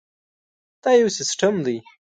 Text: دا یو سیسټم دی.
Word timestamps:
دا 0.83 0.91
یو 1.01 1.09
سیسټم 1.17 1.53
دی. 1.65 1.77